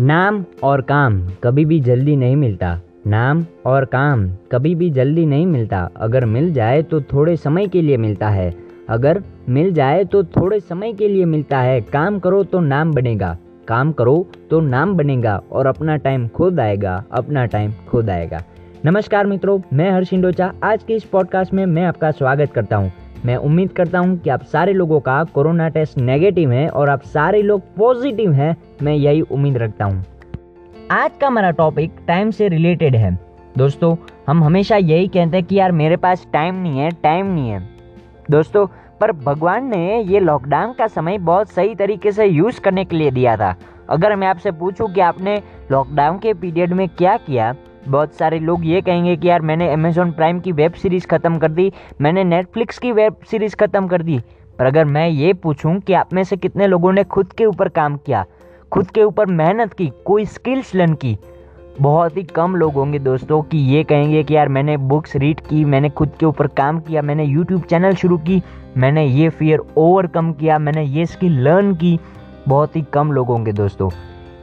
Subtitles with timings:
[0.00, 5.46] नाम और काम कभी भी जल्दी नहीं मिलता। नाम और काम कभी भी जल्दी नहीं
[5.46, 8.54] मिलता। अगर मिल जाए तो थोड़े समय के लिए मिलता है।
[8.88, 13.36] अगर मिल जाए तो थोड़े समय के लिए मिलता है। काम करो तो नाम बनेगा।
[13.68, 18.42] काम करो तो नाम बनेगा और अपना टाइम खुद आएगा। अपना टाइम खुद आएगा।
[18.84, 22.92] नमस्कार मित्रों, मैं हर्ष इंडोचा। आज के इस पॉडकास्ट में मैं आपका स्वागत करता हूँ।
[23.26, 27.02] मैं उम्मीद करता हूँ कि आप सारे लोगों का कोरोना टेस्ट नेगेटिव है और आप
[27.02, 30.04] सारे लोग पॉजिटिव हैं, मैं यही उम्मीद रखता हूँ।
[30.90, 33.18] आज का हमारा टॉपिक टाइम से रिलेटेड है।
[33.58, 33.96] दोस्तों,
[34.28, 37.68] हम हमेशा यही कहते हैं कि यार, मेरे पास टाइम नहीं है टाइम नहीं है।
[38.30, 38.66] दोस्तों,
[39.00, 43.10] पर भगवान ने ये लॉकडाउन का समय बहुत सही तरीके से यूज़ करने के लिए
[43.10, 43.54] दिया था।
[43.90, 47.54] अगर मैं आपसे पूछूँ कि आपने लॉकडाउन के पीरियड में क्या किया
[47.88, 51.50] बहुत सारे लोग ये कहेंगे कि यार मैंने अमेजोन प्राइम की वेब सीरीज़ ख़त्म कर
[51.50, 54.20] दी, मैंने नेटफ्लिक्स की वेब सीरीज़ ख़त्म कर दी।
[54.58, 57.68] पर अगर मैं ये पूछूँ कि आप में से कितने लोगों ने खुद के ऊपर
[57.68, 58.24] काम किया,
[58.72, 61.16] खुद के ऊपर मेहनत की, कोई स्किल्स लर्न की?
[61.80, 65.64] बहुत ही कम लोग होंगे दोस्तों कि ये कहेंगे कि यार मैंने बुक्स रीड की,
[65.64, 68.42] मैंने खुद के ऊपर काम किया, मैंने यूट्यूब चैनल शुरू की,
[68.76, 71.98] मैंने ये फियर ओवरकम किया, मैंने ये स्किल लर्न की।
[72.48, 73.90] बहुत ही कम लोग होंगे दोस्तों।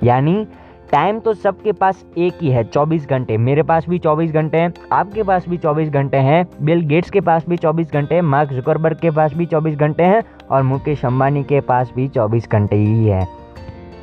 [0.03, 0.45] यानी
[0.91, 4.73] टाइम तो सबके पास एक ही है 24 घंटे। मेरे पास भी 24 घंटे हैं,
[4.91, 8.49] आपके पास भी 24 घंटे हैं बिल गेट्स के पास भी 24 घंटे हैं मार्क
[8.49, 12.75] जुकरबर्ग के पास भी 24 घंटे हैं और मुकेश अंबानी के पास भी 24 घंटे
[12.75, 13.27] ही है।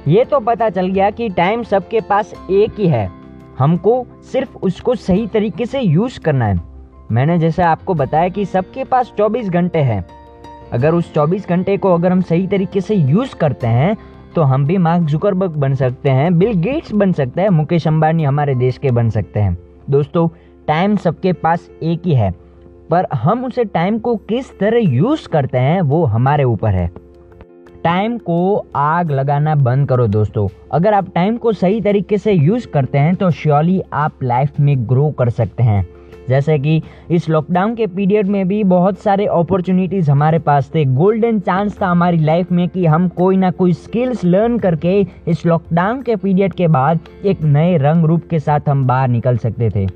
[0.08, 3.10] ये तो पता चल गया कि टाइम सबके पास एक ही है।
[3.58, 6.60] हमको सिर्फ़ उसको सही तरीके से यूज़ करना है।
[7.12, 10.04] मैंने जैसे आपको बताया कि सबके पास 24 घंटे हैं।
[10.72, 13.96] अगर उस 24 घंटे को अगर हम सही तरीके से यूज़ करते हैं
[14.34, 18.24] तो हम भी मार्क जुकरबर्ग बन सकते हैं, बिल गेट्स बन सकते हैं, मुकेश अंबानी
[18.24, 19.56] हमारे देश के बन सकते हैं।
[19.90, 20.28] दोस्तों,
[20.66, 22.30] टाइम सबके पास एक ही है,
[22.90, 26.90] पर हम उसे टाइम को किस तरह यूज़ करते हैं वो हमारे ऊपर है।
[27.84, 32.66] टाइम को आग लगाना बंद करो दोस्तों। अगर आप टाइम को सही तरीके से यूज़
[32.66, 35.86] करते हैं तो श्योरली आप लाइफ में ग्रो कर सकते हैं।
[36.28, 41.38] जैसे कि इस लॉकडाउन के पीरियड में भी बहुत सारे अपॉर्चुनिटीज़ हमारे पास थे। गोल्डन
[41.40, 46.02] चांस था हमारी लाइफ में कि हम कोई ना कोई स्किल्स लर्न करके इस लॉकडाउन
[46.02, 49.86] के पीरियड के बाद एक नए रंग रूप के साथ हम बाहर निकल सकते थे।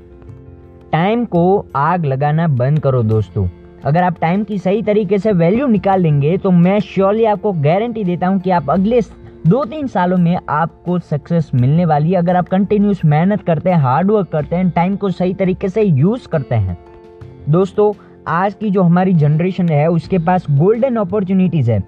[0.91, 3.47] टाइम को आग लगाना बंद करो दोस्तों।
[3.83, 8.03] अगर आप टाइम की सही तरीके से वैल्यू निकाल लेंगे तो मैं श्योरली आपको गारंटी
[8.03, 9.01] देता हूँ कि आप अगले
[9.47, 13.77] दो तीन सालों में आपको सक्सेस मिलने वाली है। अगर आप कंटिन्यूस मेहनत करते हैं
[13.77, 16.77] हार्ड वर्क करते हैं टाइम को सही तरीके से यूज़ करते हैं।
[17.49, 17.91] दोस्तों,
[18.27, 21.83] आज की जो हमारी जनरेशन है, उसके पास गोल्डन अपॉर्चुनिटीज़ है।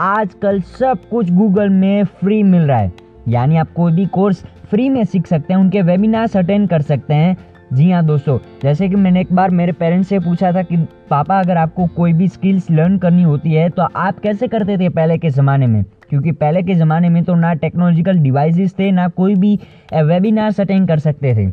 [0.00, 2.92] आजकल सब कुछ गूगल में फ्री मिल रहा है।
[3.28, 7.14] यानी आप कोई भी कोर्स फ्री में सीख सकते हैं, उनके वेबिनार्स अटेंड कर सकते
[7.14, 7.36] हैं।
[7.70, 10.76] जी हाँ दोस्तों, जैसे कि मैंने एक बार मेरे पेरेंट्स से पूछा था कि,
[11.10, 14.88] पापा, अगर आपको कोई भी स्किल्स लर्न करनी होती है तो आप कैसे करते थे
[14.88, 15.84] पहले के ज़माने में?
[16.10, 19.58] क्योंकि पहले के ज़माने में तो ना टेक्नोलॉजिकल डिवाइसेस थे, ना कोई भी
[19.94, 21.50] वेबिनार्स अटेंड कर सकते थे।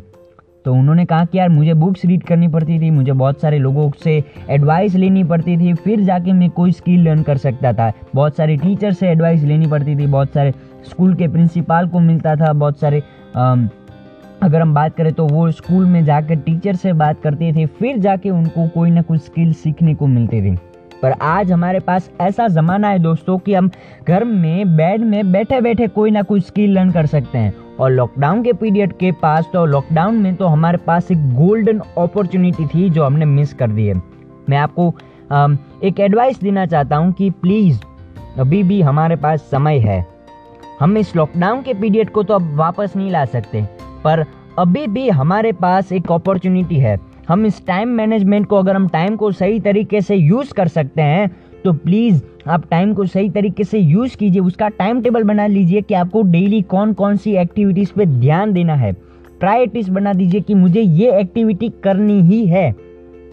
[0.64, 3.90] तो उन्होंने कहा कि यार, मुझे बुक्स रीड करनी पड़ती थी, मुझे बहुत सारे लोगों
[4.04, 8.36] से एडवाइस लेनी पड़ती थी, फिर जाके मैं कोई स्किल लर्न कर सकता था। बहुत
[8.36, 10.52] सारे टीचर से एडवाइस लेनी पड़ती थी, बहुत सारे
[10.88, 13.02] स्कूल के प्रिंसिपाल को मिलता था, बहुत सारे
[14.42, 17.98] अगर हम बात करें तो वो स्कूल में जाकर टीचर से बात करते थे, फिर
[17.98, 20.56] जाके उनको कोई ना कोई स्किल सीखने को मिलती थी।
[21.02, 23.70] पर आज हमारे पास ऐसा ज़माना है दोस्तों कि हम
[24.08, 27.90] घर में बेड में बैठे बैठे कोई ना कोई स्किल लर्न कर सकते हैं। और
[27.90, 32.88] लॉकडाउन के पीरियड के पास तो लॉकडाउन में तो हमारे पास एक गोल्डन अपॉर्चुनिटी थी
[32.90, 33.94] जो हमने मिस कर दी है।
[34.50, 34.88] मैं आपको
[35.84, 37.80] एक एडवाइस देना चाहता हूँ कि प्लीज़
[38.38, 40.04] अभी भी हमारे पास समय है।
[40.80, 43.64] हम इस लॉकडाउन के पीरियड को तो अब वापस नहीं ला सकते।
[44.06, 44.24] पर
[44.58, 49.16] अभी भी हमारे पास एक अपॉर्चुनिटी है। हम इस टाइम मैनेजमेंट को अगर हम टाइम
[49.16, 51.30] को सही तरीके से यूज़ कर सकते हैं
[51.64, 55.80] तो प्लीज़ आप टाइम को सही तरीके से यूज़ कीजिए। उसका टाइम टेबल बना लीजिए
[55.82, 58.92] कि आपको डेली कौन कौन सी एक्टिविटीज़ पे ध्यान देना है।
[59.40, 62.70] प्रायोरिटीज़ बना दीजिए कि मुझे ये एक्टिविटी करनी ही है।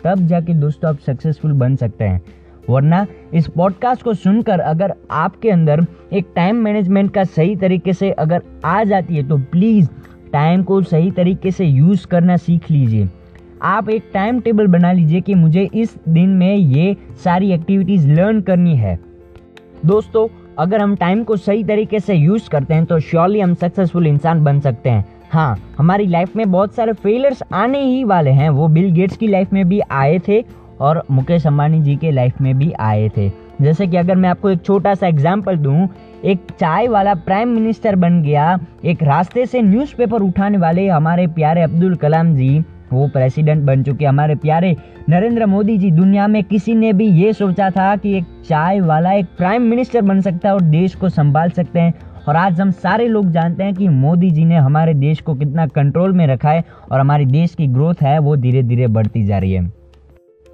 [0.04, 2.22] तब जाके दोस्तों आप सक्सेसफुल बन सकते हैं।
[2.70, 8.12] वरना इस पॉडकास्ट को सुनकर अगर आपके अंदर एक टाइम मैनेजमेंट का सही तरीके से
[8.12, 9.90] अगर आ जाती है तो प्लीज़
[10.34, 13.10] टाइम को सही तरीके से यूज़ करना सीख लीजिए।
[13.62, 18.42] आप एक टाइम टेबल बना लीजिए कि मुझे इस दिन में ये सारी एक्टिविटीज़ लर्न
[18.42, 19.00] करनी है।
[19.86, 20.28] दोस्तों,
[20.60, 24.44] अगर हम टाइम को सही तरीके से यूज़ करते हैं तो श्योरली हम सक्सेसफुल इंसान
[24.44, 28.68] बन सकते हैं। हाँ हमारी लाइफ में बहुत सारे फेलियर्स आने ही वाले हैं। वो
[28.68, 30.44] बिल गेट्स की लाइफ में भी आए थे
[30.82, 33.32] और मुकेश अंबानी जी के लाइफ में भी आए थे।
[33.64, 35.88] जैसे कि अगर मैं आपको एक छोटा सा एग्ज़ाम्पल दूँ,
[36.26, 41.62] एक चाय वाला प्राइम मिनिस्टर बन गया, एक रास्ते से न्यूज़पेपर उठाने वाले हमारे प्यारे
[41.62, 42.60] अब्दुल कलाम जी,
[42.94, 44.76] वो प्रेसिडेंट बन चुके हमारे प्यारे
[45.10, 49.12] नरेंद्र मोदी जी। दुनिया में किसी ने भी ये सोचा था कि एक चाय वाला
[49.12, 51.94] एक प्राइम मिनिस्टर बन सकता है और देश को संभाल सकते हैं।
[52.28, 55.68] और आज हम सारे लोग जानते हैं कि मोदी जी ने हमारे देश को कितना
[55.68, 59.38] कंट्रोल में रखा है और हमारे देश की ग्रोथ है, वो धीरे धीरे बढ़ती जा
[59.38, 59.72] रही है।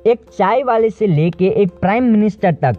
[0.05, 2.75] एक चाय वाले से लेके एक प्राइम मिनिस्टर तक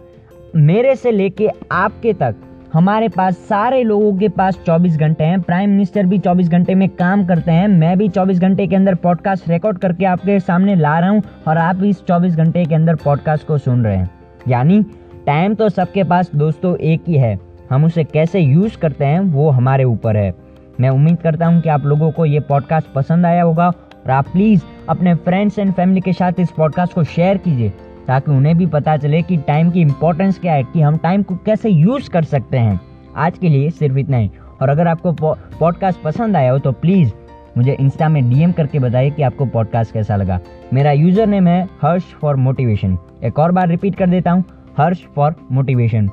[0.55, 2.35] मेरे से लेके आपके तक
[2.73, 6.89] हमारे पास सारे लोगों के पास 24 घंटे हैं। प्राइम मिनिस्टर भी 24 घंटे में
[6.89, 10.99] काम करते हैं। मैं भी 24 घंटे के अंदर पॉडकास्ट रिकॉर्ड करके आपके सामने ला
[10.99, 14.09] रहा हूँ और आप भी इस 24 घंटे के अंदर पॉडकास्ट को सुन रहे हैं।
[14.47, 14.85] यानी
[15.25, 17.39] टाइम तो सबके पास दोस्तों एक ही है।
[17.69, 20.33] हम उसे कैसे यूज़ करते हैं, वो हमारे ऊपर है।
[20.79, 24.27] मैं उम्मीद करता हूँ कि आप लोगों को ये पॉडकास्ट पसंद आया होगा और आप
[24.27, 27.73] प्लीज़ अपने फ्रेंड्स एंड फैमिली के साथ इस पॉडकास्ट को शेयर कीजिए।
[28.11, 31.35] ताकि उन्हें भी पता चले कि टाइम की इंपॉर्टेंस क्या है, कि हम टाइम को
[31.45, 32.79] कैसे यूज़ कर सकते हैं।
[33.15, 34.29] आज के लिए सिर्फ़ इतना ही।
[34.61, 35.11] और अगर आपको
[35.59, 37.11] पॉडकास्ट पसंद आया हो तो प्लीज़
[37.57, 40.39] मुझे इंस्टा में डीएम करके बताइए कि आपको पॉडकास्ट कैसा लगा।
[40.73, 44.43] मेरा यूज़र नेम है हर्ष फॉर मोटिवेशन एक और बार रिपीट कर देता हूँ
[44.77, 46.09] हर्ष फॉर मोटिवेशन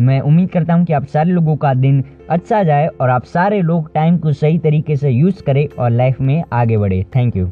[0.00, 3.60] मैं उम्मीद करता हूँ कि आप सारे लोगों का दिन अच्छा जाए और आप सारे
[3.62, 7.50] लोग टाइम को सही तरीके से यूज़ करें और लाइफ में आगे बढ़े। Thank you